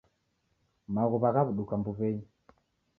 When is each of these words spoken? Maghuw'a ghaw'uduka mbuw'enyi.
Maghuw'a 0.93 1.29
ghaw'uduka 1.35 1.73
mbuw'enyi. 1.79 2.25